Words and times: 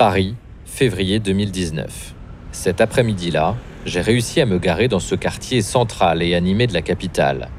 Paris, 0.00 0.34
février 0.64 1.18
2019. 1.18 2.14
Cet 2.52 2.80
après-midi-là, 2.80 3.54
j'ai 3.84 4.00
réussi 4.00 4.40
à 4.40 4.46
me 4.46 4.58
garer 4.58 4.88
dans 4.88 4.98
ce 4.98 5.14
quartier 5.14 5.60
central 5.60 6.22
et 6.22 6.34
animé 6.34 6.66
de 6.66 6.72
la 6.72 6.80
capitale. 6.80 7.50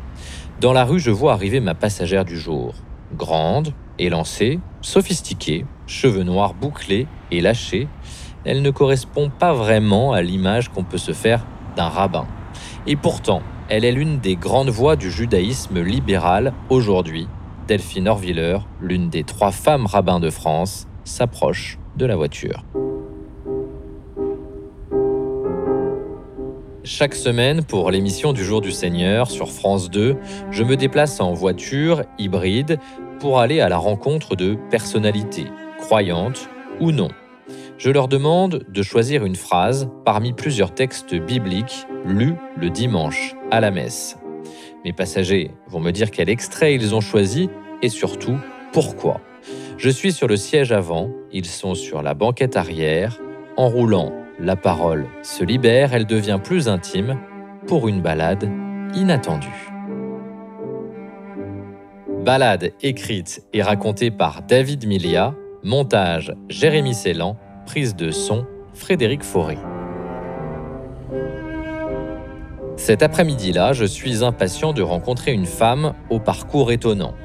Dans 0.60 0.74
la 0.74 0.84
rue, 0.84 1.00
je 1.00 1.12
vois 1.12 1.34
arriver 1.34 1.60
ma 1.60 1.76
passagère 1.76 2.26
du 2.26 2.40
jour. 2.40 2.74
Grande, 3.16 3.76
élancée, 4.00 4.60
sophistiquée, 4.82 5.67
cheveux 5.85 6.24
noirs 6.24 6.56
bouclés 6.56 7.06
et 7.29 7.42
lâchés, 7.42 7.88
elle 8.44 8.63
ne 8.63 8.71
correspond 8.71 9.29
pas 9.29 9.53
vraiment 9.53 10.12
à 10.12 10.23
l'image 10.23 10.69
qu'on 10.69 10.83
peut 10.83 10.97
se 10.97 11.12
faire 11.12 11.46
d'un 11.76 11.89
rabbin. 11.89 12.26
Et 12.87 12.96
pourtant, 12.96 13.44
elle 13.69 13.85
est 13.85 13.92
l'une 13.92 14.17
des 14.17 14.35
grandes 14.35 14.71
voix 14.71 14.96
du 14.96 15.12
judaïsme 15.12 15.79
libéral 15.79 16.53
aujourd'hui. 16.70 17.27
Delphine 17.67 18.08
Orviller, 18.08 18.58
l'une 18.81 19.12
des 19.12 19.26
trois 19.26 19.52
femmes 19.52 19.85
rabbins 19.85 20.20
de 20.20 20.31
France, 20.31 20.88
s'approche 21.03 21.78
la 22.05 22.16
voiture. 22.16 22.64
Chaque 26.84 27.14
semaine, 27.14 27.64
pour 27.64 27.91
l'émission 27.91 28.34
du 28.34 28.44
Jour 28.44 28.60
du 28.60 28.72
Seigneur 28.72 29.30
sur 29.30 29.52
France 29.52 29.91
2, 29.91 30.18
je 30.50 30.64
me 30.64 30.76
déplace 30.76 31.20
en 31.20 31.32
voiture 31.32 32.04
hybride 32.18 32.80
pour 33.20 33.40
aller 33.40 33.62
à 33.62 33.70
la 33.70 33.77
rencontre 33.77 34.36
de 34.36 34.58
personnalités, 34.72 35.46
croyantes 35.80 36.50
ou 36.80 36.91
non. 36.91 37.10
Je 37.77 37.91
leur 37.91 38.08
demande 38.08 38.66
de 38.68 38.82
choisir 38.82 39.26
une 39.26 39.36
phrase 39.36 39.90
parmi 40.05 40.34
plusieurs 40.34 40.74
textes 40.74 41.16
bibliques 41.16 41.86
lus 42.05 42.36
le 42.58 42.70
dimanche 42.70 43.36
à 43.52 43.60
la 43.60 43.70
messe. 43.70 44.18
Mes 44.84 44.94
passagers 44.94 45.52
vont 45.68 45.80
me 45.80 45.91
dire 45.91 46.10
quel 46.10 46.30
extrait 46.30 46.74
ils 46.74 46.96
ont 46.96 47.02
choisi 47.02 47.49
et 47.84 47.90
surtout 47.90 48.38
pourquoi. 48.74 49.22
Je 49.81 49.90
suis 49.90 50.12
sur 50.12 50.27
le 50.27 50.38
siège 50.38 50.71
avant, 50.71 51.09
ils 51.31 51.48
sont 51.48 51.73
sur 51.73 52.03
la 52.03 52.13
banquette 52.13 52.55
arrière, 52.55 53.20
en 53.57 53.68
roulant 53.68 54.13
la 54.40 54.55
parole 54.55 55.07
se 55.23 55.43
libère, 55.43 55.96
elle 55.96 56.05
devient 56.05 56.40
plus 56.43 56.70
intime 56.70 57.18
pour 57.65 57.88
une 57.88 57.99
balade 57.99 58.48
inattendue. 58.93 59.71
Balade 62.23 62.73
écrite 62.84 63.43
et 63.54 63.63
racontée 63.63 64.11
par 64.11 64.43
David 64.43 64.85
Milia, 64.85 65.33
montage 65.63 66.31
Jérémy 66.47 66.93
Cellan, 66.93 67.35
prise 67.66 67.95
de 67.95 68.11
son 68.11 68.45
Frédéric 68.75 69.23
Fauré. 69.23 69.57
Cet 72.77 73.01
après-midi-là, 73.01 73.73
je 73.73 73.85
suis 73.85 74.23
impatient 74.23 74.73
de 74.73 74.83
rencontrer 74.83 75.33
une 75.33 75.47
femme 75.47 75.95
au 76.11 76.19
parcours 76.19 76.71
étonnant. 76.71 77.16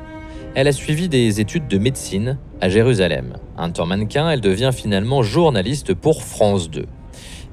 Elle 0.55 0.69
a 0.69 0.73
suivi 0.73 1.11
des 1.11 1.39
études 1.39 1.69
de 1.69 1.77
médecine 1.77 2.39
à 2.61 2.69
Jérusalem. 2.69 3.35
Un 3.57 3.71
temps 3.71 3.87
mannequin, 3.87 4.31
elle 4.31 4.41
devient 4.41 4.71
finalement 4.75 5.23
journaliste 5.23 5.95
pour 5.95 6.23
France 6.23 6.71
2 6.71 6.87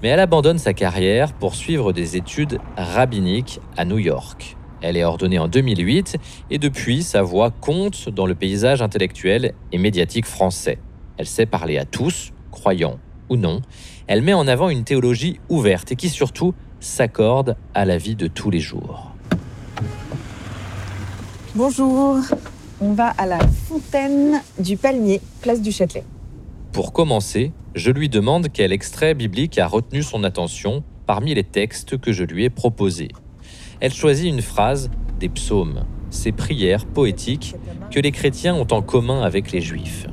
mais 0.04 0.10
elle 0.10 0.20
abandonne 0.20 0.60
sa 0.60 0.74
carrière 0.74 1.32
pour 1.32 1.56
suivre 1.56 1.94
des 1.94 2.18
études 2.18 2.60
rabbiniques 2.76 3.62
à 3.78 3.86
New 3.86 3.98
York. 3.98 4.58
Elle 4.82 4.98
est 4.98 5.06
ordonnée 5.06 5.40
en 5.40 5.48
2008 5.48 6.18
et 6.52 6.60
depuis, 6.60 7.04
sa 7.04 7.22
voix 7.22 7.52
compte 7.52 8.10
dans 8.10 8.26
le 8.26 8.36
paysage 8.36 8.82
intellectuel 8.82 9.54
et 9.72 9.78
médiatique 9.78 10.26
français. 10.26 10.78
Elle 11.18 11.26
sait 11.26 11.46
parler 11.46 11.78
à 11.78 11.86
tous, 11.86 12.34
croyants 12.52 13.00
ou 13.30 13.38
non. 13.38 13.62
Elle 14.08 14.22
met 14.22 14.34
en 14.34 14.46
avant 14.46 14.68
une 14.68 14.84
théologie 14.84 15.40
ouverte 15.48 15.94
et 15.94 15.96
qui 15.96 16.10
surtout 16.10 16.54
s'accorde 16.82 17.56
à 17.74 17.86
la 17.86 17.98
vie 17.98 18.16
de 18.16 18.28
tous 18.28 18.50
les 18.50 18.60
jours. 18.60 19.14
Bonjour, 21.56 22.20
on 22.82 22.94
va 22.94 23.08
à 23.10 23.26
la 23.26 23.40
fontaine 23.40 24.42
du 24.60 24.78
Palmier, 24.78 25.22
place 25.42 25.62
du 25.62 25.72
Châtelet. 25.72 26.04
Pour 26.72 26.94
commencer, 26.94 27.52
je 27.76 27.92
lui 27.92 28.10
demande 28.10 28.48
quel 28.52 28.72
extrait 28.72 29.14
biblique 29.14 29.58
a 29.58 29.68
retenu 29.68 30.04
son 30.04 30.24
attention 30.24 30.84
parmi 31.06 31.34
les 31.34 31.44
textes 31.44 31.98
que 31.98 32.12
je 32.12 32.24
lui 32.24 32.46
ai 32.46 32.50
proposés. 32.50 33.10
Elle 33.80 33.94
choisit 33.94 34.28
une 34.28 34.42
phrase 34.42 34.90
des 35.20 35.30
psaumes, 35.30 35.86
ces 36.10 36.32
prières 36.32 36.86
poétiques 36.86 37.56
que 37.92 38.00
les 38.00 38.12
chrétiens 38.12 38.56
ont 38.56 38.68
en 38.72 38.82
commun 38.82 39.22
avec 39.22 39.52
les 39.52 39.62
juifs. 39.62 40.08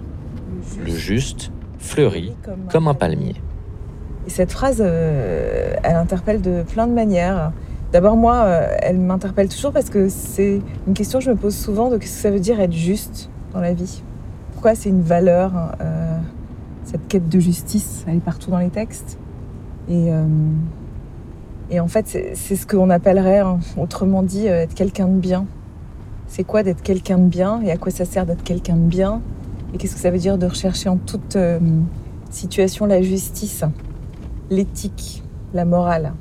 Le 0.85 0.95
juste 0.95 1.51
fleurit 1.79 2.33
comme 2.71 2.89
un 2.89 2.95
palmier. 2.95 3.35
Et 4.27 4.31
cette 4.31 4.53
phrase, 4.53 4.83
euh, 4.85 5.75
elle 5.83 5.97
interpelle 5.97 6.41
de 6.41 6.63
plein 6.63 6.87
de 6.87 6.93
manières. 6.93 7.53
D'abord, 7.93 8.17
moi, 8.17 8.43
euh, 8.45 8.77
elle 8.81 8.99
m'interpelle 8.99 9.49
toujours 9.49 9.73
parce 9.73 9.91
que 9.91 10.09
c'est 10.09 10.61
une 10.87 10.95
question 10.95 11.19
que 11.19 11.25
je 11.25 11.31
me 11.31 11.37
pose 11.37 11.57
souvent 11.57 11.89
de 11.89 11.95
ce 11.95 11.99
que 11.99 12.07
ça 12.07 12.31
veut 12.31 12.41
dire 12.41 12.61
être 12.61 12.73
juste 12.73 13.31
dans 13.53 13.61
la 13.61 13.75
vie. 13.75 14.03
Pourquoi 14.53 14.75
c'est 14.75 14.91
une 14.91 15.03
valeur 15.03 15.53
euh, 15.81 16.19
cette 16.91 17.07
quête 17.07 17.29
de 17.29 17.39
justice, 17.39 18.05
elle 18.09 18.17
est 18.17 18.21
partout 18.21 18.51
dans 18.51 18.59
les 18.59 18.71
textes. 18.71 19.19
Et, 19.89 20.13
euh, 20.13 20.25
et 21.71 21.79
en 21.79 21.89
fait, 21.89 22.07
c'est 22.35 22.57
ce 22.57 22.67
qu'on 22.67 22.91
appellerait, 22.91 23.39
hein, 23.39 23.61
autrement 23.77 24.23
dit, 24.23 24.49
euh, 24.49 24.63
être 24.63 24.75
quelqu'un 24.75 25.07
de 25.07 25.19
bien. 25.19 25.47
C'est 26.27 26.45
quoi 26.45 26.63
d'être 26.63 26.83
quelqu'un 26.83 27.19
de 27.19 27.29
bien 27.29 27.61
et 27.63 27.71
à 27.71 27.77
quoi 27.77 27.93
ça 27.93 28.05
sert 28.05 28.27
d'être 28.27 28.43
quelqu'un 28.43 28.77
de 28.77 28.87
bien? 28.87 29.21
Et 29.73 29.79
qu'est-ce 29.79 29.95
que 29.95 30.01
ça 30.01 30.11
veut 30.11 30.19
dire 30.19 30.37
de 30.37 30.47
rechercher 30.47 30.89
en 30.89 30.97
toute 30.97 31.37
euh, 31.37 31.61
situation 32.31 32.87
la 32.87 33.03
justice, 33.03 33.65
l'éthique, 34.51 35.23
la 35.55 35.65
morale? 35.65 36.13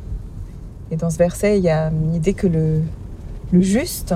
Et 0.92 0.96
dans 0.96 1.10
ce 1.10 1.18
verset, 1.18 1.58
il 1.58 1.64
y 1.64 1.70
a 1.70 1.90
une 1.90 2.16
idée 2.16 2.34
que 2.34 2.48
le, 2.48 2.82
juste, 3.54 4.16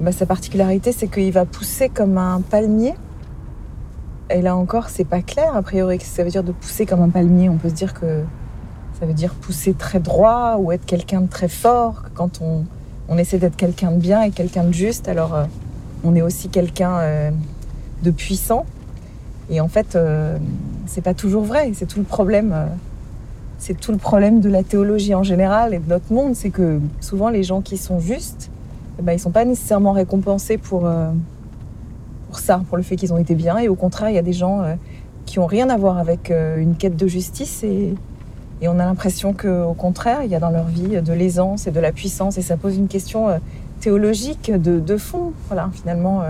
bah, 0.00 0.12
sa 0.12 0.26
particularité, 0.26 0.92
c'est 0.92 1.08
qu'il 1.08 1.32
va 1.32 1.44
pousser 1.44 1.88
comme 1.88 2.18
un 2.18 2.40
palmier 2.40 2.94
et 4.30 4.40
là 4.40 4.56
encore, 4.56 4.88
c'est 4.88 5.04
pas 5.04 5.20
clair 5.20 5.54
a 5.54 5.62
priori 5.62 5.98
que 5.98 6.04
ça 6.04 6.24
veut 6.24 6.30
dire 6.30 6.42
de 6.42 6.52
pousser 6.52 6.86
comme 6.86 7.02
un 7.02 7.10
palmier? 7.10 7.48
On 7.48 7.56
peut 7.56 7.68
se 7.68 7.74
dire 7.74 7.92
que 7.92 8.22
ça 8.98 9.06
veut 9.06 9.12
dire 9.12 9.34
pousser 9.34 9.74
très 9.74 10.00
droit 10.00 10.56
ou 10.58 10.72
être 10.72 10.86
quelqu'un 10.86 11.20
de 11.20 11.28
très 11.28 11.48
fort. 11.48 12.04
Quand 12.14 12.40
on, 12.40 12.64
on 13.08 13.18
essaie 13.18 13.38
d'être 13.38 13.56
quelqu'un 13.56 13.92
de 13.92 13.98
bien 13.98 14.22
et 14.22 14.30
quelqu'un 14.30 14.64
de 14.64 14.72
juste, 14.72 15.08
alors 15.08 15.34
euh, 15.34 15.44
on 16.04 16.14
est 16.16 16.22
aussi 16.22 16.48
quelqu'un 16.48 16.96
euh, 16.98 17.30
de 18.02 18.10
puissant. 18.10 18.64
Et 19.50 19.60
en 19.60 19.68
fait, 19.68 19.94
euh, 19.94 20.38
c'est 20.86 21.02
pas 21.02 21.14
toujours 21.14 21.44
vrai. 21.44 21.72
C'est 21.74 21.86
tout 21.86 21.98
le 21.98 22.06
problème. 22.06 22.54
C'est 23.66 23.80
tout 23.80 23.92
le 23.92 23.98
problème 23.98 24.40
de 24.40 24.50
la 24.50 24.62
théologie 24.62 25.14
en 25.14 25.22
général 25.22 25.72
et 25.72 25.78
de 25.78 25.88
notre 25.88 26.12
monde, 26.12 26.34
c'est 26.34 26.50
que 26.50 26.80
souvent 27.00 27.30
les 27.30 27.42
gens 27.42 27.62
qui 27.62 27.78
sont 27.78 27.98
justes, 27.98 28.50
eh 28.98 29.02
ben, 29.02 29.12
ils 29.12 29.18
sont 29.18 29.30
pas 29.30 29.46
nécessairement 29.46 29.92
récompensés 29.92 30.58
pour 30.58 30.86
ça, 32.38 32.62
pour 32.68 32.76
le 32.76 32.82
fait 32.82 32.96
qu'ils 32.96 33.14
ont 33.14 33.18
été 33.18 33.34
bien. 33.34 33.56
Et 33.56 33.68
au 33.68 33.74
contraire, 33.74 34.10
il 34.10 34.14
y 34.14 34.18
a 34.18 34.22
des 34.22 34.34
gens 34.34 34.60
euh, 34.60 34.74
qui 35.24 35.38
ont 35.38 35.46
rien 35.46 35.70
à 35.70 35.78
voir 35.78 35.98
avec 35.98 36.30
euh, 36.30 36.58
une 36.58 36.74
quête 36.76 36.94
de 36.94 37.06
justice 37.06 37.62
et, 37.64 37.94
et 38.60 38.68
on 38.68 38.78
a 38.78 38.84
l'impression 38.84 39.32
qu'au 39.32 39.72
contraire, 39.72 40.22
il 40.24 40.30
y 40.30 40.34
a 40.34 40.40
dans 40.40 40.50
leur 40.50 40.66
vie 40.66 41.00
de 41.00 41.12
l'aisance 41.14 41.66
et 41.66 41.70
de 41.70 41.80
la 41.80 41.90
puissance 41.90 42.36
et 42.36 42.42
ça 42.42 42.58
pose 42.58 42.76
une 42.76 42.88
question 42.88 43.30
euh, 43.30 43.38
théologique 43.80 44.52
de, 44.52 44.78
de, 44.78 44.96
fond. 44.98 45.32
Voilà, 45.48 45.70
finalement, 45.72 46.22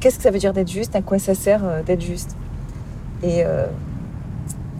qu'est-ce 0.00 0.16
que 0.16 0.22
ça 0.22 0.30
veut 0.30 0.38
dire 0.38 0.52
d'être 0.52 0.70
juste? 0.70 0.96
À 0.96 1.00
quoi 1.00 1.18
ça 1.18 1.34
sert 1.34 1.62
d'être 1.86 2.02
juste? 2.02 2.36
Et, 3.22 3.44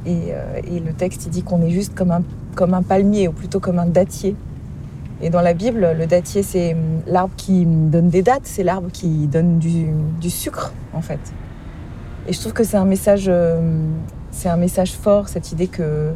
et, 0.06 0.32
et, 0.68 0.80
le 0.80 0.92
texte, 0.92 1.26
il 1.26 1.30
dit 1.30 1.42
qu'on 1.42 1.62
est 1.62 1.70
juste 1.70 1.94
comme 1.94 2.10
un, 2.10 2.22
comme 2.54 2.74
un 2.74 2.82
palmier 2.82 3.28
ou 3.28 3.32
plutôt 3.32 3.60
comme 3.60 3.78
un 3.78 3.86
dattier. 3.86 4.34
Et 5.24 5.30
dans 5.30 5.40
la 5.40 5.54
Bible, 5.54 5.92
le 5.96 6.06
dattier, 6.06 6.42
c'est 6.42 6.74
hum, 6.74 7.02
l'arbre 7.06 7.34
qui 7.36 7.64
donne 7.64 8.08
des 8.08 8.22
dates, 8.22 8.42
c'est 8.44 8.64
l'arbre 8.64 8.90
qui 8.92 9.28
donne 9.28 9.58
du, 9.58 10.30
sucre, 10.30 10.72
en 10.92 11.00
fait. 11.00 11.20
Et 12.26 12.32
je 12.32 12.40
trouve 12.40 12.52
que 12.52 12.64
c'est 12.64 12.76
un 12.76 12.84
message, 12.84 13.28
hum, 13.28 13.92
un 14.44 14.56
message 14.56 14.92
fort, 14.92 15.28
cette 15.28 15.52
idée 15.52 15.68
que 15.68 16.12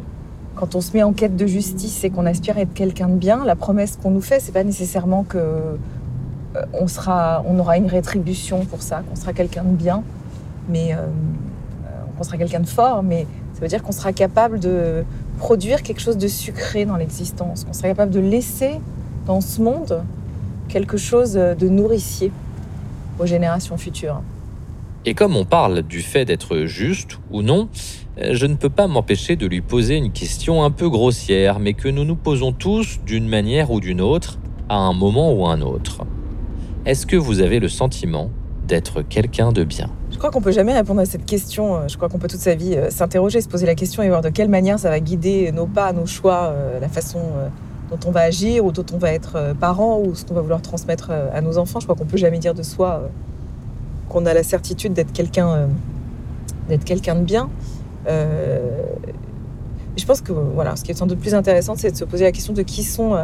quand 0.55 0.75
on 0.75 0.81
se 0.81 0.91
met 0.91 1.03
en 1.03 1.13
quête 1.13 1.37
de 1.37 1.47
justice 1.47 2.03
et 2.03 2.09
qu'on 2.09 2.25
aspire 2.25 2.57
à 2.57 2.61
être 2.61 2.73
quelqu'un 2.73 3.07
de 3.07 3.15
bien, 3.15 3.45
la 3.45 3.55
promesse 3.55 3.97
qu'on 4.01 4.11
nous 4.11 4.21
fait, 4.21 4.41
c'est 4.41 4.51
pas 4.51 4.63
nécessairement 4.63 5.23
que 5.23 5.37
euh, 5.37 5.75
on 6.73 6.87
sera, 6.87 7.43
on 7.47 7.57
aura 7.59 7.77
une 7.77 7.85
rétribution 7.85 8.65
pour 8.65 8.81
ça, 8.81 9.03
qu'on 9.07 9.15
sera 9.15 9.31
quelqu'un 9.31 9.63
de 9.63 9.75
bien, 9.75 10.03
mais 10.67 10.93
euh, 10.93 11.05
qu'on 12.17 12.23
sera 12.23 12.37
quelqu'un 12.37 12.59
de 12.59 12.67
fort, 12.67 13.03
mais 13.03 13.25
ça 13.57 13.61
veut 13.61 13.69
dire 13.69 13.81
qu'on 13.81 13.91
sera 13.91 14.13
capable 14.13 14.59
de 14.59 15.03
produire 15.39 15.81
quelque 15.81 15.99
chose 15.99 16.19
de 16.19 16.27
sucré 16.27 16.85
dans 16.85 16.95
l'existence, 16.95 17.63
qu'on 17.63 17.73
sera 17.73 17.87
capable 17.87 18.11
de 18.11 18.19
laisser 18.19 18.73
dans 19.25 19.41
ce 19.41 19.63
monde 19.63 20.03
quelque 20.69 20.95
chose 20.95 21.33
de 21.33 21.67
nourricier 21.67 22.31
aux 23.17 23.25
générations 23.25 23.75
futures. 23.77 24.21
Et 25.05 25.15
comme 25.15 25.35
on 25.35 25.43
parle 25.43 25.81
du 25.81 26.01
fait 26.01 26.23
d'être 26.23 26.65
juste 26.65 27.17
ou 27.31 27.41
non, 27.41 27.67
je 28.19 28.45
ne 28.45 28.53
peux 28.53 28.69
pas 28.69 28.85
m'empêcher 28.85 29.35
de 29.35 29.47
lui 29.47 29.61
poser 29.61 29.95
une 29.95 30.11
question 30.11 30.63
un 30.63 30.69
peu 30.69 30.87
grossière, 30.87 31.59
mais 31.59 31.73
que 31.73 31.87
nous 31.87 32.05
nous 32.05 32.15
posons 32.15 32.51
tous 32.51 32.99
d'une 33.07 33.27
manière 33.27 33.71
ou 33.71 33.79
d'une 33.79 34.01
autre, 34.01 34.37
à 34.69 34.75
un 34.75 34.93
moment 34.93 35.33
ou 35.33 35.47
un 35.47 35.61
autre. 35.61 36.05
Est-ce 36.85 37.07
que 37.07 37.15
vous 37.15 37.39
avez 37.39 37.59
le 37.59 37.69
sentiment 37.69 38.29
d'être 38.67 39.01
quelqu'un 39.01 39.51
de 39.51 39.63
bien 39.63 39.89
Je 40.11 40.17
crois 40.17 40.29
qu'on 40.29 40.41
peut 40.41 40.51
jamais 40.51 40.73
répondre 40.73 40.99
à 41.01 41.05
cette 41.05 41.25
question. 41.25 41.87
Je 41.87 41.95
crois 41.95 42.09
qu'on 42.09 42.19
peut 42.19 42.27
toute 42.27 42.39
sa 42.39 42.55
vie 42.55 42.75
euh, 42.75 42.89
s'interroger, 42.89 43.41
se 43.41 43.47
poser 43.47 43.65
la 43.65 43.75
question 43.75 44.03
et 44.03 44.09
voir 44.09 44.21
de 44.21 44.29
quelle 44.29 44.49
manière 44.49 44.77
ça 44.79 44.89
va 44.89 44.99
guider 44.99 45.51
nos 45.51 45.65
pas, 45.65 45.93
nos 45.93 46.05
choix, 46.05 46.51
euh, 46.51 46.79
la 46.79 46.89
façon 46.89 47.19
euh, 47.19 47.47
dont 47.89 47.99
on 48.05 48.11
va 48.11 48.21
agir 48.21 48.65
ou 48.65 48.71
dont 48.71 48.85
on 48.93 48.97
va 48.97 49.11
être 49.11 49.35
euh, 49.35 49.53
parent 49.53 49.99
ou 49.99 50.15
ce 50.15 50.25
qu'on 50.25 50.33
va 50.33 50.41
vouloir 50.41 50.61
transmettre 50.61 51.09
euh, 51.11 51.29
à 51.33 51.41
nos 51.41 51.57
enfants. 51.57 51.79
Je 51.79 51.85
crois 51.85 51.95
qu'on 51.95 52.05
peut 52.05 52.17
jamais 52.17 52.39
dire 52.39 52.53
de 52.53 52.63
soi 52.63 53.01
euh, 53.03 53.07
qu'on 54.09 54.25
a 54.25 54.33
la 54.33 54.43
certitude 54.43 54.93
d'être 54.93 55.11
quelqu'un 55.11 55.67
d'être 56.69 56.85
quelqu'un 56.85 57.15
de 57.15 57.23
bien. 57.23 57.49
je 58.07 60.05
pense 60.05 60.21
que 60.21 60.31
voilà, 60.31 60.75
ce 60.75 60.83
qui 60.83 60.91
est 60.91 60.93
sans 60.93 61.07
doute 61.07 61.19
plus 61.19 61.33
intéressant, 61.33 61.75
c'est 61.77 61.91
de 61.91 61.97
se 61.97 62.05
poser 62.05 62.23
la 62.23 62.31
question 62.31 62.53
de 62.53 62.61
qui 62.61 62.83
sont, 62.83 63.17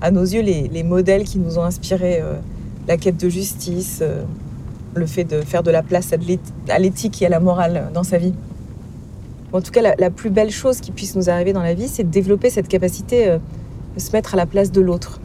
à 0.00 0.10
nos 0.10 0.22
yeux, 0.22 0.42
les, 0.42 0.68
les 0.68 0.82
modèles 0.82 1.24
qui 1.24 1.38
nous 1.38 1.58
ont 1.58 1.62
inspiré 1.62 2.22
la 2.86 2.96
quête 2.98 3.18
de 3.18 3.28
justice, 3.30 4.02
le 4.96 5.06
fait 5.06 5.24
de 5.24 5.42
faire 5.42 5.62
de 5.62 5.70
la 5.70 5.82
place 5.82 6.12
à 6.68 6.78
l'éthique 6.78 7.22
et 7.22 7.26
à 7.26 7.28
la 7.28 7.40
morale 7.40 7.90
dans 7.94 8.02
sa 8.02 8.18
vie. 8.18 8.34
En 9.52 9.60
tout 9.60 9.70
cas, 9.70 9.94
la, 9.96 10.10
plus 10.10 10.30
belle 10.30 10.50
chose 10.50 10.80
qui 10.80 10.90
puisse 10.90 11.14
nous 11.14 11.30
arriver 11.30 11.52
dans 11.52 11.62
la 11.62 11.74
vie, 11.74 11.88
c'est 11.88 12.02
de 12.02 12.10
développer 12.10 12.50
cette 12.50 12.68
capacité 12.68 13.28
euh, 13.28 13.38
de 13.94 14.00
se 14.00 14.12
mettre 14.12 14.34
à 14.34 14.36
la 14.36 14.46
place 14.46 14.72
de 14.72 14.80
l'autre. 14.80 15.20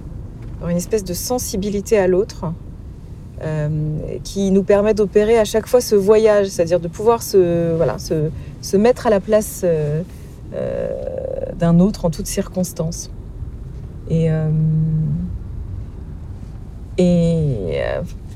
Une 0.67 0.77
espèce 0.77 1.03
de 1.03 1.13
sensibilité 1.13 1.97
à 1.97 2.07
l'autre 2.07 2.45
euh, 3.41 3.67
qui 4.23 4.51
nous 4.51 4.63
permet 4.63 4.93
d'opérer 4.93 5.39
à 5.39 5.45
chaque 5.45 5.65
fois 5.65 5.81
ce 5.81 5.95
voyage, 5.95 6.47
c'est-à-dire 6.47 6.79
de 6.79 6.87
pouvoir 6.87 7.23
se, 7.23 7.75
voilà, 7.75 7.97
se, 7.97 8.29
se, 8.61 8.77
mettre 8.77 9.07
à 9.07 9.09
la 9.09 9.19
place 9.19 9.61
euh, 9.65 10.03
d'un 11.57 11.79
autre 11.79 12.05
en 12.05 12.11
toutes 12.11 12.27
circonstances. 12.27 13.09
Et, 14.09 14.29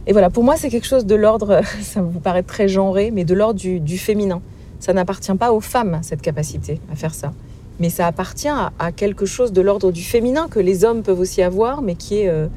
et 0.07 0.12
voilà, 0.12 0.30
pour 0.30 0.44
moi, 0.44 0.56
c'est 0.56 0.69
quelque 0.69 0.86
chose 0.86 1.06
de 1.06 1.16
l'ordre, 1.16 1.62
ça 1.81 2.02
vous 2.02 2.19
paraît 2.19 2.44
très 2.44 2.68
genré, 2.68 3.12
mais 3.12 3.24
de 3.24 3.34
l'ordre 3.34 3.60
du, 3.60 3.98
féminin. 3.98 4.42
Ça 4.80 4.94
n'appartient 4.94 5.34
pas 5.34 5.52
aux 5.52 5.62
femmes, 5.62 6.00
cette 6.04 6.22
capacité 6.22 6.80
à 6.92 6.96
faire 6.96 7.13
ça. 7.13 7.34
Mais 7.80 7.90
ça 7.90 8.06
appartient 8.07 8.48
à, 8.48 8.92
quelque 8.92 9.25
chose 9.25 9.52
de 9.52 9.62
l'ordre 9.62 9.92
du 9.92 10.04
féminin 10.04 10.48
que 10.50 10.60
les 10.60 10.86
hommes 10.86 11.02
peuvent 11.02 11.19
aussi 11.19 11.42
avoir, 11.42 11.81
mais 11.81 11.96
qui 11.96 12.19
est 12.19 12.30
euh, 12.30 12.48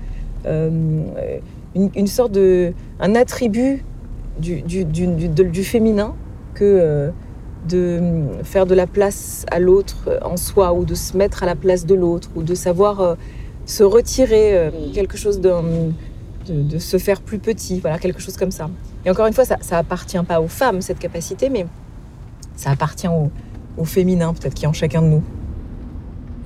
euh, 0.47 0.71
une, 1.75 2.07
sorte 2.07 2.33
de. 2.33 2.73
un 3.01 3.15
attribut 3.15 3.85
du, 4.39 4.63
du, 4.63 5.65
féminin 5.65 6.15
que 6.55 6.65
euh, 6.65 7.11
de 7.69 8.01
faire 8.45 8.67
de 8.67 8.75
la 8.75 8.87
place 8.87 9.45
à 9.51 9.59
l'autre 9.59 10.21
en 10.23 10.37
soi, 10.37 10.73
ou 10.73 10.85
de 10.85 10.95
se 10.95 11.17
mettre 11.17 11.43
à 11.43 11.47
la 11.47 11.57
place 11.57 11.87
de 11.87 11.95
l'autre, 11.95 12.31
ou 12.37 12.43
de 12.43 12.55
savoir 12.55 13.17
se 13.67 13.83
retirer 13.83 14.71
quelque 14.95 15.17
chose 15.17 15.41
d'un 15.41 15.65
de, 16.51 16.79
se 16.79 16.99
faire 16.99 17.21
plus 17.21 17.39
petit, 17.39 17.81
voilà, 17.81 17.99
quelque 17.99 18.21
chose 18.21 18.37
comme 18.37 18.51
ça. 18.51 18.69
Et 19.05 19.11
encore 19.11 19.27
une 19.27 19.33
fois, 19.33 19.45
ça, 19.45 19.57
appartient 19.73 20.23
pas 20.27 20.41
aux 20.41 20.49
femmes, 20.49 20.81
cette 20.81 20.99
capacité, 20.99 21.49
mais 21.51 21.67
ça 22.57 22.71
appartient 22.71 23.09
au, 23.09 23.85
féminin, 23.85 24.35
peut-être, 24.35 24.55
qui 24.55 24.65
est 24.65 24.69
en 24.69 24.73
chacun 24.73 25.03
de 25.03 25.07
nous. 25.07 25.23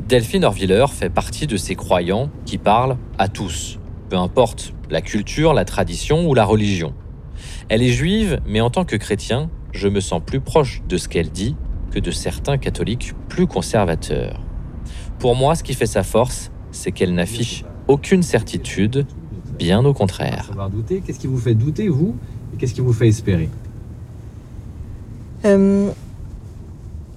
Delphine 0.06 0.44
Orviller 0.44 0.84
fait 0.93 1.08
partie 1.08 1.46
de 1.46 1.56
ces 1.56 1.75
croyants 1.75 2.28
qui 2.44 2.58
parlent 2.58 2.99
à 3.19 3.28
tous, 3.28 3.78
peu 4.10 4.16
importe 4.16 4.75
la 4.90 5.00
culture, 5.00 5.54
la 5.54 5.64
tradition 5.64 6.28
ou 6.28 6.34
la 6.34 6.44
religion. 6.44 6.93
Elle 7.69 7.82
est 7.82 7.93
juive, 7.93 8.40
mais 8.46 8.60
en 8.60 8.69
tant 8.69 8.84
que 8.84 8.96
chrétien, 8.96 9.48
je 9.72 9.88
me 9.88 10.00
sens 10.00 10.20
plus 10.25 10.40
proche 10.40 10.82
de 10.88 10.98
ce 10.98 11.08
qu'elle 11.08 11.31
dit 11.31 11.56
que 11.90 11.98
de 11.98 12.10
certains 12.10 12.58
catholiques 12.58 13.14
plus 13.28 13.46
conservateurs. 13.46 14.40
Pour 15.19 15.37
moi, 15.37 15.55
ce 15.55 15.62
qui 15.62 15.72
fait 15.72 15.87
sa 15.87 16.02
force, 16.02 16.50
c'est 16.72 16.93
qu'elle 16.93 17.14
n'affiche 17.14 17.64
aucune 17.88 18.22
certitude 18.22 19.06
Bien 19.62 19.84
au 19.84 19.94
contraire. 19.94 20.50
douter. 20.72 21.02
Qu'est-ce 21.06 21.20
qui 21.20 21.28
vous 21.28 21.38
fait 21.38 21.54
douter, 21.54 21.88
vous 21.88 22.16
Et 22.52 22.56
qu'est-ce 22.56 22.74
qui 22.74 22.80
vous 22.80 22.92
fait 22.92 23.06
espérer? 23.06 23.48
Euh, 25.44 25.88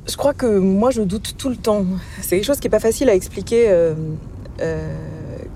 Je 0.07 0.15
crois 0.15 0.35
que 0.35 0.59
moi, 0.59 0.91
je 0.91 1.01
doute 1.01 1.33
tout 1.39 1.49
le 1.49 1.55
temps. 1.55 1.85
C'est 2.21 2.35
quelque 2.35 2.45
chose 2.45 2.59
qui 2.59 2.67
n'est 2.67 2.77
pas 2.77 2.79
facile 2.79 3.09
à 3.09 3.15
expliquer. 3.15 3.65
Euh, 3.69 3.95
euh, 4.61 4.95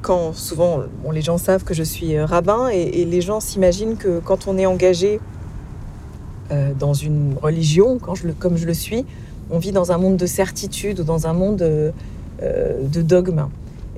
quand 0.01 0.33
souvent 0.33 0.79
les 1.11 1.21
gens 1.21 1.37
savent 1.37 1.63
que 1.63 1.75
je 1.75 1.83
suis 1.83 2.19
rabbin 2.19 2.69
et, 2.69 3.05
les 3.05 3.21
gens 3.21 3.39
s'imaginent 3.39 3.95
que 3.95 4.19
quand 4.19 4.47
on 4.47 4.57
est 4.57 4.65
engagé 4.65 5.19
dans 6.79 6.93
une 6.93 7.35
religion, 7.39 7.99
quand 7.99 8.15
je 8.15 8.27
le, 8.27 8.33
comme 8.33 8.57
je 8.57 8.65
le 8.65 8.73
suis, 8.73 9.05
on 9.51 9.59
vit 9.59 9.71
dans 9.71 9.91
un 9.91 9.99
monde 9.99 10.17
de 10.17 10.25
certitude 10.25 11.01
ou 11.01 11.03
dans 11.03 11.27
un 11.27 11.33
monde 11.33 11.57
de 11.57 13.01
dogme. 13.01 13.45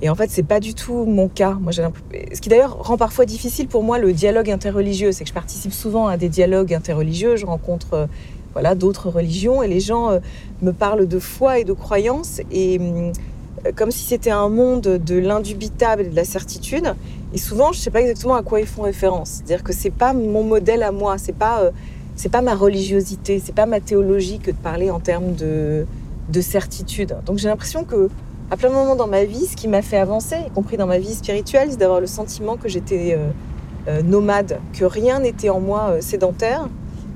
Et 0.01 0.09
en 0.09 0.15
fait, 0.15 0.29
c'est 0.31 0.43
pas 0.43 0.59
du 0.59 0.73
tout 0.73 1.05
mon 1.05 1.27
cas. 1.27 1.53
Moi, 1.53 1.71
ce 1.71 2.41
qui 2.41 2.49
d'ailleurs 2.49 2.77
rend 2.81 2.97
parfois 2.97 3.25
difficile 3.25 3.67
pour 3.67 3.83
moi 3.83 3.99
le 3.99 4.13
dialogue 4.13 4.49
interreligieux, 4.49 5.11
c'est 5.11 5.23
que 5.23 5.29
je 5.29 5.33
participe 5.33 5.73
souvent 5.73 6.07
à 6.07 6.17
des 6.17 6.29
dialogues 6.29 6.73
interreligieux, 6.73 7.35
je 7.35 7.45
rencontre 7.45 7.93
euh, 7.93 8.05
voilà 8.53 8.73
d'autres 8.73 9.09
religions 9.09 9.61
et 9.61 9.67
les 9.67 9.79
gens 9.79 10.09
euh, 10.09 10.19
me 10.61 10.71
parlent 10.71 11.07
de 11.07 11.19
foi 11.19 11.59
et 11.59 11.63
de 11.63 11.73
croyance 11.73 12.41
et 12.51 12.79
hum, 12.79 13.11
comme 13.75 13.91
si 13.91 14.03
c'était 14.03 14.31
un 14.31 14.49
monde 14.49 14.81
de 14.81 15.15
l'indubitable 15.19 16.01
et 16.03 16.09
de 16.09 16.15
la 16.15 16.25
certitude. 16.25 16.95
Et 17.33 17.37
souvent, 17.37 17.71
je 17.71 17.79
sais 17.79 17.91
pas 17.91 18.01
exactement 18.01 18.35
à 18.35 18.41
quoi 18.41 18.59
ils 18.59 18.65
font 18.65 18.81
référence. 18.81 19.29
C'est-à-dire 19.29 19.63
que 19.63 19.71
c'est 19.71 19.91
pas 19.91 20.13
mon 20.13 20.43
modèle 20.43 20.81
à 20.81 20.91
moi, 20.91 21.17
c'est 21.19 21.35
pas 21.35 21.61
euh, 21.61 21.71
c'est 22.15 22.29
pas 22.29 22.41
ma 22.41 22.55
religiosité, 22.55 23.39
c'est 23.43 23.55
pas 23.55 23.67
ma 23.67 23.79
théologie 23.79 24.39
que 24.39 24.49
de 24.49 24.57
parler 24.57 24.89
en 24.89 24.99
termes 24.99 25.35
de 25.35 25.85
de 26.29 26.41
certitude. 26.41 27.15
Donc 27.25 27.37
j'ai 27.37 27.49
l'impression 27.49 27.83
que 27.83 28.09
à 28.51 28.57
plein 28.57 28.69
de 28.69 28.75
moments 28.75 28.97
dans 28.97 29.07
ma 29.07 29.23
vie, 29.23 29.45
ce 29.45 29.55
qui 29.55 29.69
m'a 29.69 29.81
fait 29.81 29.97
avancer, 29.97 30.35
y 30.45 30.51
compris 30.51 30.75
dans 30.75 30.85
ma 30.85 30.99
vie 30.99 31.13
spirituelle, 31.13 31.69
c'est 31.71 31.77
d'avoir 31.77 32.01
le 32.01 32.07
sentiment 32.07 32.57
que 32.57 32.67
j'étais 32.67 33.15
euh, 33.17 33.29
euh, 33.87 34.01
nomade, 34.01 34.59
que 34.73 34.83
rien 34.83 35.21
n'était 35.21 35.49
en 35.49 35.61
moi 35.61 35.91
euh, 35.91 36.01
sédentaire. 36.01 36.67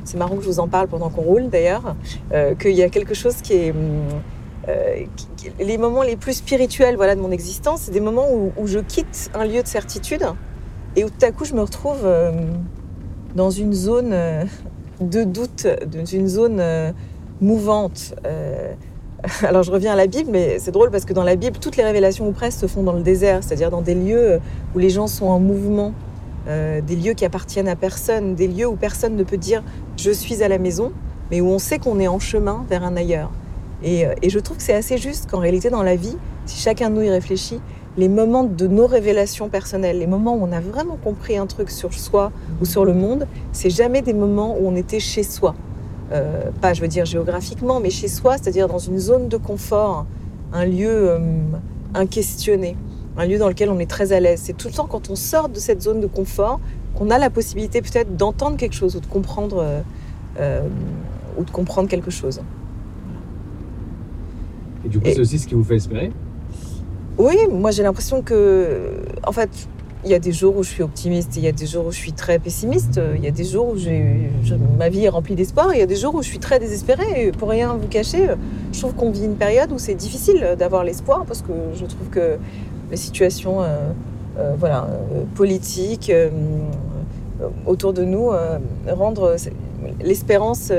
C'est 0.06 0.18
marrant 0.18 0.38
que 0.38 0.44
je 0.44 0.48
vous 0.48 0.62
en 0.62 0.70
parle 0.70 0.88
pendant 0.88 1.10
qu'on 1.10 1.24
roule 1.24 1.50
d'ailleurs, 1.50 1.96
qu'il 2.60 2.74
y 2.74 2.84
a 2.84 2.90
quelque 2.90 3.16
chose 3.16 3.38
qui 3.42 3.54
est... 3.54 3.74
les 5.60 5.78
moments 5.80 6.04
les 6.04 6.16
plus 6.16 6.34
spirituels 6.34 6.96
voilà, 6.96 7.16
de 7.16 7.22
mon 7.22 7.32
existence, 7.32 7.82
c'est 7.82 7.92
des 7.92 8.02
moments 8.02 8.28
où, 8.32 8.68
je 8.68 8.78
quitte 8.78 9.32
un 9.34 9.46
lieu 9.46 9.64
de 9.64 9.68
certitude 9.68 10.24
et 10.96 11.04
où 11.04 11.10
tout 11.10 11.26
à 11.26 11.32
coup 11.32 11.44
je 11.44 11.56
me 11.56 11.62
retrouve 11.62 12.08
dans 13.34 13.50
une 13.50 13.74
zone 13.74 14.16
de 15.02 15.24
doute, 15.24 15.66
dans 15.88 16.06
une 16.06 16.28
zone 16.28 16.62
mouvante. 17.42 18.14
Alors 19.44 19.63
je 19.63 19.72
reviens 19.72 19.94
à 19.94 19.95
la 19.95 20.07
Bible, 20.07 20.30
mais 20.31 20.60
c'est 20.60 20.72
drôle 20.72 20.92
parce 20.92 21.06
que 21.06 21.13
dans 21.13 21.24
la 21.24 21.36
Bible, 21.36 21.57
toutes 21.60 21.77
les 21.77 21.83
révélations 21.83 22.27
ou 22.27 22.31
presque 22.31 22.60
se 22.60 22.68
font 22.68 22.83
dans 22.83 22.94
le 22.94 23.01
désert, 23.01 23.44
c'est-à-dire 23.44 23.72
dans 23.72 23.81
des 23.81 23.95
lieux 23.95 24.39
où 24.75 24.80
les 24.80 24.89
gens 24.89 25.07
sont 25.07 25.25
en 25.25 25.39
mouvement, 25.39 25.94
euh, 26.48 26.81
des 26.81 26.95
lieux 26.95 27.13
qui 27.13 27.25
appartiennent 27.25 27.68
à 27.68 27.75
personne, 27.75 28.36
des 28.36 28.48
lieux 28.48 28.68
où 28.68 28.75
personne 28.75 29.16
ne 29.16 29.24
peut 29.24 29.38
dire 29.38 29.63
je 29.98 30.12
suis 30.12 30.44
à 30.44 30.48
la 30.48 30.57
maison, 30.57 30.92
mais 31.31 31.42
où 31.42 31.48
on 31.48 31.60
sait 31.60 31.80
qu'on 31.80 32.00
est 32.00 32.07
en 32.07 32.19
chemin 32.19 32.66
vers 32.69 32.83
un 32.83 32.95
ailleurs. 32.95 33.31
Et, 33.83 34.06
euh, 34.06 34.13
et 34.22 34.30
je 34.30 34.39
trouve 34.39 34.57
que 34.57 34.63
c'est 34.63 34.74
assez 34.74 34.98
juste 34.98 35.30
qu'en 35.30 35.39
réalité 35.39 35.69
dans 35.69 35.83
la 35.83 35.95
vie, 35.95 36.18
si 36.45 36.60
chacun 36.60 36.89
de 36.89 36.95
nous 36.95 37.01
y 37.01 37.10
réfléchit, 37.10 37.60
les 37.98 38.10
moments 38.10 38.44
de 38.44 38.68
nos 38.68 38.88
révélations 38.88 39.50
personnelles, 39.50 40.00
les 40.00 40.07
moments 40.07 40.36
où 40.36 40.44
on 40.44 40.51
a 40.51 40.60
vraiment 40.60 40.98
compris 41.01 41.38
un 41.38 41.48
truc 41.48 41.72
sur 41.72 41.94
soi 41.94 42.31
ou 42.62 42.66
sur 42.66 42.86
le 42.86 42.94
monde, 42.94 43.25
c'est 43.54 43.69
jamais 43.69 44.01
des 44.01 44.13
moments 44.13 44.56
où 44.60 44.68
on 44.68 44.75
était 44.75 45.00
chez 45.00 45.24
soi. 45.24 45.56
Euh, 46.12 46.52
pas 46.62 46.74
je 46.74 46.81
veux 46.81 46.88
dire 46.88 47.06
géographiquement, 47.06 47.80
mais 47.80 47.89
chez 47.89 48.08
soi, 48.08 48.38
c'est-à-dire 48.38 48.68
dans 48.68 48.77
une 48.77 49.00
zone 49.00 49.27
de 49.27 49.38
confort, 49.38 50.06
un 50.53 50.65
lieu 50.65 51.10
euh, 51.10 51.20
inquestionné, 51.94 52.77
un 53.18 53.25
lieu 53.25 53.38
dans 53.38 53.48
lequel 53.48 53.70
on 53.70 53.80
est 53.80 53.89
très 53.89 54.13
à 54.13 54.20
l'aise. 54.20 54.41
C'est 54.44 54.56
tout 54.56 54.68
le 54.68 54.74
temps 54.74 54.86
quand 54.86 55.10
on 55.10 55.15
sort 55.15 55.50
de 55.50 55.58
cette 55.58 55.82
zone 55.82 56.01
de 56.01 56.08
confort 56.08 56.60
qu'on 56.94 57.10
a 57.10 57.18
la 57.18 57.30
possibilité 57.30 57.82
peut-être 57.82 58.15
d'entendre 58.15 58.56
quelque 58.58 58.75
chose 58.75 58.96
ou 58.96 59.00
de 59.00 59.06
comprendre 59.08 59.84
euh, 60.39 60.62
ou 61.38 61.44
de 61.44 61.51
comprendre 61.51 61.89
quelque 61.89 62.12
chose. 62.12 62.41
Et 64.86 64.89
du 64.89 65.00
coup, 65.00 65.06
c'est 65.08 65.20
aussi 65.20 65.39
ce 65.39 65.48
qui 65.48 65.56
vous 65.56 65.63
fait 65.63 65.77
espérer? 65.77 66.12
Oui, 67.18 67.36
moi 67.51 67.72
j'ai 67.72 67.82
l'impression 67.82 68.22
que, 68.22 69.01
en 69.25 69.32
fait, 69.32 69.68
il 70.06 70.12
y 70.12 70.14
a 70.14 70.20
des 70.20 70.32
jours 70.32 70.56
où 70.56 70.64
je 70.64 70.70
suis 70.70 70.84
optimiste, 70.84 71.36
il 71.36 71.44
y 71.44 71.48
a 71.48 71.52
des 71.52 71.66
jours 71.66 71.88
où 71.88 71.92
je 71.92 71.98
suis 71.98 72.14
très 72.14 72.38
pessimiste, 72.38 73.02
il 73.16 73.24
y 73.24 73.28
a 73.28 73.32
des 73.32 73.44
jours 73.44 73.70
où 73.70 73.76
ma 74.78 74.90
vie 74.90 75.06
est 75.06 75.10
remplie 75.10 75.36
d'espoir, 75.36 75.74
il 75.74 75.80
y 75.80 75.82
a 75.82 75.88
des 75.88 75.96
jours 75.96 76.14
où 76.14 76.22
je 76.22 76.28
suis 76.28 76.40
très 76.40 76.60
désespérée. 76.60 77.32
pour 77.38 77.50
rien 77.50 77.74
vous 77.74 77.88
cacher, 77.88 78.28
je 78.72 78.80
trouve 78.80 78.94
qu'on 78.94 79.10
vit 79.10 79.26
une 79.26 79.36
période 79.36 79.72
où 79.72 79.80
c'est 79.80 79.96
difficile 79.96 80.56
d'avoir 80.60 80.84
l'espoir 80.84 81.26
parce 81.26 81.42
que 81.42 81.54
je 81.74 81.86
trouve 81.86 82.10
que 82.10 82.38
les 82.92 82.98
situations 82.98 83.62
euh, 83.62 83.92
euh, 84.38 84.54
voilà, 84.58 84.86
euh, 84.86 85.24
politiques 85.36 86.12
autour 87.66 87.94
de 87.94 88.04
nous 88.04 88.30
rendent 88.88 89.36
l'espérance 90.02 90.72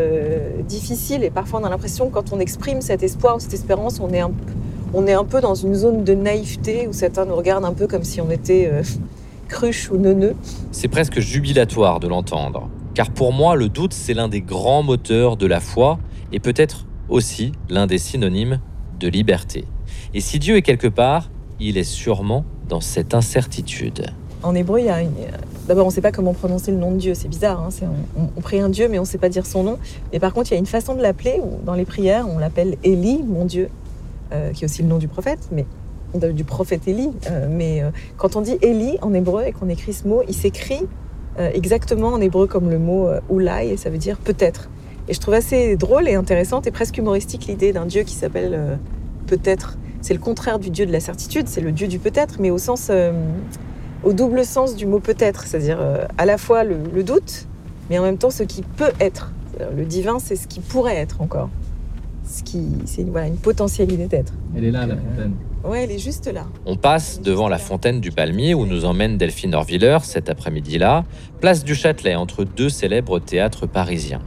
difficile 0.66 1.22
et 1.22 1.30
parfois 1.30 1.60
on 1.60 1.64
a 1.64 1.68
l'impression 1.68 2.08
que 2.08 2.14
quand 2.14 2.32
on 2.32 2.40
exprime 2.40 2.80
cet 2.80 3.02
espoir 3.02 3.36
ou 3.36 3.40
cette 3.40 3.54
espérance, 3.54 4.00
on 4.00 4.10
est 4.10 4.20
un, 4.20 4.30
on 4.96 5.06
est 5.06 5.12
un 5.12 5.24
peu 5.24 5.42
dans 5.42 5.54
une 5.54 5.74
zone 5.74 6.04
de 6.04 6.14
naïveté 6.14 6.88
où 6.88 6.94
certains 6.94 7.26
nous 7.26 7.36
regardent 7.36 7.66
un 7.66 7.74
peu 7.74 7.86
comme 7.86 8.02
si 8.02 8.22
on 8.22 8.30
était 8.30 8.70
cruche 9.48 9.90
ou 9.90 9.98
neuneux. 9.98 10.34
C'est 10.72 10.88
presque 10.88 11.20
jubilatoire 11.20 12.00
de 12.00 12.08
l'entendre, 12.08 12.70
car 12.94 13.10
pour 13.10 13.34
moi, 13.34 13.56
le 13.56 13.68
doute, 13.68 13.92
c'est 13.92 14.14
l'un 14.14 14.28
des 14.28 14.40
grands 14.40 14.82
moteurs 14.82 15.36
de 15.36 15.46
la 15.46 15.60
foi 15.60 15.98
et 16.32 16.40
peut-être 16.40 16.86
aussi 17.10 17.52
l'un 17.68 17.86
des 17.86 17.98
synonymes 17.98 18.58
de 18.98 19.08
liberté. 19.08 19.66
Et 20.14 20.20
si 20.20 20.38
Dieu 20.38 20.56
est 20.56 20.62
quelque 20.62 20.88
part, 20.88 21.30
il 21.60 21.76
est 21.76 21.84
sûrement 21.84 22.46
dans 22.70 22.80
cette 22.80 23.12
incertitude. 23.12 24.06
En 24.42 24.54
hébreu, 24.54 24.80
il 24.80 24.86
y 24.86 24.90
a 24.90 25.00
D'abord, 25.68 25.84
on 25.84 25.88
ne 25.90 25.94
sait 25.94 26.00
pas 26.00 26.12
comment 26.12 26.32
prononcer 26.32 26.70
le 26.70 26.78
nom 26.78 26.92
de 26.92 26.96
Dieu, 26.96 27.12
c'est 27.14 27.28
bizarre. 27.28 27.60
Hein, 27.60 27.88
on, 28.16 28.40
prie 28.40 28.60
un 28.60 28.70
Dieu, 28.70 28.88
mais 28.88 28.98
on 28.98 29.02
ne 29.02 29.06
sait 29.06 29.18
pas 29.18 29.28
dire 29.28 29.44
son 29.44 29.62
nom. 29.62 29.78
Mais 30.12 30.20
par 30.20 30.32
contre, 30.32 30.52
il 30.52 30.54
y 30.54 30.56
a 30.56 30.60
une 30.60 30.64
façon 30.64 30.94
de 30.94 31.02
l'appeler, 31.02 31.38
dans 31.66 31.74
les 31.74 31.84
prières, 31.84 32.26
on 32.32 32.38
l'appelle 32.38 32.76
Élie, 32.82 33.22
mon 33.26 33.44
Dieu, 33.44 33.68
euh, 33.68 33.85
qui 34.54 34.64
est 34.64 34.64
aussi 34.64 34.82
le 34.82 34.88
nom 34.88 34.98
du 34.98 35.08
prophète. 35.08 35.48
Mais 35.52 35.66
du 36.14 36.44
prophète 36.44 36.88
Élie. 36.88 37.10
Euh, 37.30 37.46
mais 37.50 37.82
euh, 37.82 37.90
quand 38.16 38.36
on 38.36 38.40
dit 38.40 38.56
Élie 38.62 38.96
en 39.02 39.12
hébreu 39.12 39.44
et 39.46 39.52
qu'on 39.52 39.68
écrit 39.68 39.92
ce 39.92 40.08
mot, 40.08 40.22
il 40.26 40.34
s'écrit 40.34 40.82
euh, 41.38 41.50
exactement 41.52 42.08
en 42.08 42.20
hébreu 42.20 42.46
comme 42.46 42.70
le 42.70 42.78
mot 42.78 43.08
oulai 43.28 43.68
et 43.72 43.76
ça 43.76 43.90
veut 43.90 43.98
dire 43.98 44.18
peut-être. 44.18 44.70
Et 45.08 45.14
je 45.14 45.20
trouve 45.20 45.34
assez 45.34 45.76
drôle 45.76 46.08
et 46.08 46.14
intéressante 46.14 46.66
et 46.66 46.70
presque 46.70 46.98
humoristique 46.98 47.46
l'idée 47.46 47.72
d'un 47.72 47.86
dieu 47.86 48.02
qui 48.02 48.14
s'appelle 48.14 48.54
euh, 48.54 48.76
peut-être. 49.26 49.78
C'est 50.00 50.14
le 50.14 50.20
contraire 50.20 50.58
du 50.58 50.70
dieu 50.70 50.86
de 50.86 50.92
la 50.92 51.00
certitude, 51.00 51.48
c'est 51.48 51.60
le 51.60 51.72
dieu 51.72 51.86
du 51.86 51.98
peut-être, 51.98 52.36
mais 52.40 52.50
au 52.50 52.58
sens, 52.58 52.88
euh, 52.90 53.12
au 54.04 54.12
double 54.12 54.44
sens 54.44 54.74
du 54.74 54.86
mot 54.86 55.00
peut-être, 55.00 55.46
c'est-à-dire 55.46 55.78
euh, 55.80 56.04
à 56.18 56.26
la 56.26 56.38
fois 56.38 56.64
le, 56.64 57.02
doute, 57.02 57.46
mais 57.88 57.98
en 57.98 58.02
même 58.02 58.18
temps 58.18 58.30
ce 58.30 58.42
qui 58.42 58.62
peut 58.62 58.92
être. 59.00 59.32
Le 59.74 59.86
divin, 59.86 60.18
c'est 60.18 60.36
ce 60.36 60.46
qui 60.46 60.60
pourrait 60.60 60.96
être 60.96 61.22
encore. 61.22 61.48
Ce 62.26 62.42
qui, 62.42 62.60
c'est 62.86 63.02
une, 63.02 63.10
voilà, 63.10 63.28
une 63.28 63.36
potentialité 63.36 64.06
d'être. 64.06 64.32
Elle 64.56 64.64
est 64.64 64.70
là, 64.70 64.86
la 64.86 64.96
fontaine. 64.96 65.34
Ouais, 65.64 65.84
elle 65.84 65.92
est 65.92 65.98
juste 65.98 66.26
là. 66.32 66.44
On 66.64 66.76
passe 66.76 67.20
devant 67.20 67.48
la 67.48 67.58
fontaine 67.58 68.00
du 68.00 68.10
Palmier 68.10 68.54
où 68.54 68.66
nous 68.66 68.84
emmène 68.84 69.16
Delphine 69.16 69.54
Orviller 69.54 69.98
cet 70.02 70.28
après-midi-là, 70.28 71.04
place 71.40 71.64
du 71.64 71.74
Châtelet 71.74 72.14
entre 72.14 72.44
deux 72.44 72.68
célèbres 72.68 73.18
théâtres 73.20 73.66
parisiens. 73.66 74.22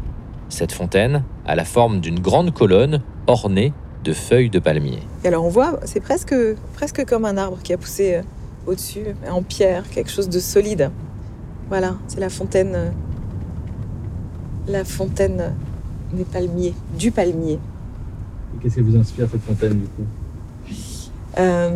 Cette 0.50 0.72
fontaine 0.72 1.24
a 1.46 1.56
la 1.56 1.66
forme 1.66 2.00
d'une 2.00 2.20
grande 2.20 2.54
colonne 2.54 3.02
ornée 3.28 3.74
de 4.04 4.14
feuilles 4.14 4.50
de 4.50 4.60
palmier. 4.60 5.00
Et 5.24 5.28
alors 5.28 5.46
on 5.46 5.50
voit, 5.50 5.80
c'est 5.84 6.00
presque, 6.00 6.36
presque 6.74 7.06
comme 7.06 7.26
un 7.26 7.38
arbre 7.38 7.60
qui 7.62 7.74
a 7.74 7.78
poussé 7.78 8.16
euh, 8.16 8.22
au-dessus, 8.66 9.16
en 9.30 9.44
pierre, 9.44 9.84
quelque 9.90 10.10
chose 10.10 10.30
de 10.30 10.40
solide. 10.40 10.90
Voilà, 11.70 11.96
c'est 12.08 12.20
la 12.20 12.30
fontaine, 12.30 12.74
euh, 12.76 12.90
la 14.68 14.84
fontaine 14.84 15.54
des 16.14 16.24
palmiers, 16.24 16.74
du 16.98 17.12
palmier. 17.12 17.60
Qu'est-ce 18.62 18.76
qui 18.76 18.82
vous 18.82 18.98
inspire 18.98 19.28
cette 19.32 19.42
fontaine 19.42 19.80
du 19.80 19.88
coup? 19.88 20.04
Euh, 21.38 21.70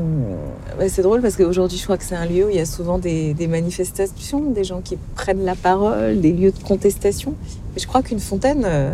c'est 0.88 1.04
drôle 1.04 1.22
parce 1.22 1.36
qu'aujourd'hui, 1.36 1.78
je 1.78 1.84
crois 1.84 1.98
que 1.98 2.04
c'est 2.04 2.16
un 2.16 2.26
lieu 2.26 2.46
où 2.46 2.50
il 2.50 2.56
y 2.56 2.60
a 2.60 2.66
souvent 2.66 2.98
des, 2.98 3.36
manifestations, 3.48 4.52
des 4.52 4.64
gens 4.64 4.82
qui 4.82 4.98
prennent 5.16 5.46
la 5.46 5.56
parole, 5.56 6.20
des 6.20 6.34
lieux 6.34 6.52
de 6.52 6.64
contestation. 6.64 7.36
Mais 7.74 7.82
je 7.82 7.88
crois 7.88 8.02
qu'une 8.02 8.20
fontaine, 8.20 8.64
euh, 8.66 8.94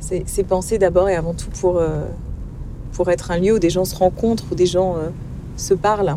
c'est 0.00 0.46
pensé 0.46 0.78
d'abord 0.78 1.08
et 1.08 1.16
avant 1.16 1.34
tout 1.34 1.50
pour, 1.60 1.78
euh, 1.78 2.06
pour 2.92 3.10
être 3.10 3.30
un 3.30 3.38
lieu 3.38 3.54
où 3.54 3.58
des 3.58 3.70
gens 3.70 3.84
se 3.84 3.96
rencontrent, 3.96 4.44
où 4.52 4.54
des 4.54 4.66
gens 4.66 4.96
se 5.56 5.74
parlent. 5.74 6.16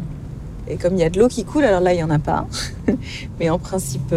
Et 0.68 0.78
comme 0.78 0.94
il 0.94 1.00
y 1.00 1.04
a 1.04 1.10
de 1.10 1.20
l'eau 1.20 1.28
qui 1.28 1.44
coule, 1.44 1.64
alors 1.64 1.82
là, 1.82 1.94
il 1.94 1.98
n'y 1.98 2.04
en 2.04 2.12
a 2.12 2.20
pas. 2.20 2.48
Mais 3.40 3.50
en 3.50 3.58
principe, 3.58 4.14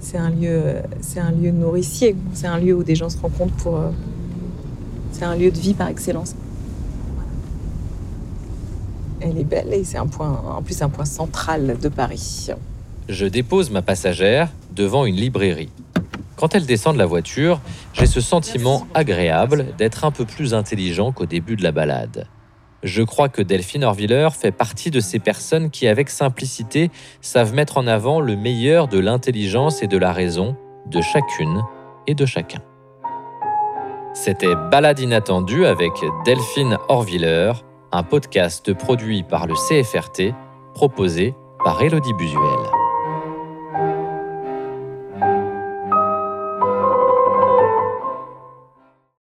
c'est 0.00 0.18
un, 0.18 0.26
un 0.26 1.30
lieu 1.30 1.50
nourricier. 1.50 2.14
C'est 2.34 2.46
un 2.46 2.58
lieu 2.58 2.74
où 2.74 2.84
des 2.84 2.94
gens 2.94 3.08
se 3.08 3.18
rencontrent 3.18 3.54
pour. 3.54 3.80
C'est 5.18 5.24
un 5.24 5.34
lieu 5.34 5.50
de 5.50 5.58
vie 5.58 5.74
par 5.74 5.88
excellence. 5.88 6.34
Elle 9.20 9.36
est 9.36 9.44
belle 9.44 9.72
et 9.72 9.82
c'est 9.82 9.98
un 9.98 10.06
point, 10.06 10.30
en 10.30 10.62
plus 10.62 10.80
un 10.80 10.88
point 10.88 11.04
central 11.04 11.76
de 11.80 11.88
Paris. 11.88 12.50
Je 13.08 13.26
dépose 13.26 13.70
ma 13.70 13.82
passagère 13.82 14.50
devant 14.74 15.06
une 15.06 15.16
librairie. 15.16 15.70
Quand 16.36 16.54
elle 16.54 16.66
descend 16.66 16.94
de 16.94 16.98
la 17.00 17.06
voiture, 17.06 17.60
j'ai 17.94 18.06
ce 18.06 18.20
sentiment 18.20 18.86
agréable 18.94 19.66
d'être 19.76 20.04
un 20.04 20.12
peu 20.12 20.24
plus 20.24 20.54
intelligent 20.54 21.10
qu'au 21.10 21.26
début 21.26 21.56
de 21.56 21.64
la 21.64 21.72
balade. 21.72 22.28
Je 22.84 23.02
crois 23.02 23.28
que 23.28 23.42
Delphine 23.42 23.82
Orviller 23.82 24.28
fait 24.30 24.52
partie 24.52 24.92
de 24.92 25.00
ces 25.00 25.18
personnes 25.18 25.70
qui, 25.70 25.88
avec 25.88 26.10
simplicité, 26.10 26.92
savent 27.22 27.54
mettre 27.54 27.76
en 27.76 27.88
avant 27.88 28.20
le 28.20 28.36
meilleur 28.36 28.86
de 28.86 29.00
l'intelligence 29.00 29.82
et 29.82 29.88
de 29.88 29.98
la 29.98 30.12
raison 30.12 30.54
de 30.86 31.00
chacune 31.00 31.60
et 32.06 32.14
de 32.14 32.24
chacun. 32.24 32.60
C'était 34.14 34.54
Balade 34.70 34.98
inattendue 35.00 35.64
avec 35.64 35.92
Delphine 36.24 36.78
Orviller, 36.88 37.52
un 37.92 38.02
podcast 38.02 38.72
produit 38.74 39.22
par 39.22 39.46
le 39.46 39.54
CFRT, 39.54 40.34
proposé 40.74 41.34
par 41.64 41.80
Elodie 41.82 42.14
Busuel. 42.14 42.77